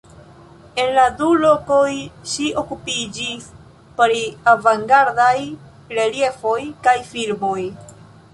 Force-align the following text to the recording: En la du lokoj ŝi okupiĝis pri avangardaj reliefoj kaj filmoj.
En 0.83 0.87
la 0.93 1.01
du 1.17 1.27
lokoj 1.41 1.91
ŝi 2.31 2.47
okupiĝis 2.61 3.45
pri 4.01 4.23
avangardaj 4.55 5.37
reliefoj 6.01 6.59
kaj 6.89 6.97
filmoj. 7.13 7.61